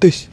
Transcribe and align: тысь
тысь 0.00 0.28